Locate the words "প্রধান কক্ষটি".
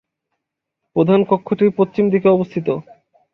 0.95-1.65